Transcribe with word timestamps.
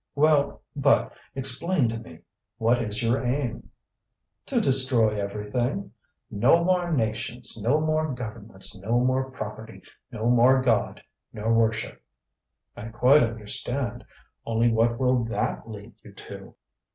"Well, 0.15 0.63
but 0.75 1.13
explain 1.35 1.87
to 1.89 1.99
me. 1.99 2.21
What 2.57 2.81
is 2.81 3.03
your 3.03 3.23
aim?" 3.23 3.69
"To 4.47 4.59
destroy 4.59 5.09
everything. 5.21 5.91
No 6.31 6.63
more 6.63 6.91
nations, 6.91 7.55
no 7.61 7.79
more 7.79 8.11
governments, 8.11 8.81
no 8.81 8.99
more 9.01 9.29
property, 9.29 9.83
no 10.11 10.31
more 10.31 10.59
God 10.59 11.03
nor 11.31 11.53
worship." 11.53 12.01
"I 12.75 12.87
quite 12.87 13.21
understand. 13.21 14.03
Only 14.43 14.71
what 14.71 14.97
will 14.97 15.23
that 15.25 15.69
lead 15.69 15.93
you 16.01 16.13
to?" 16.13 16.55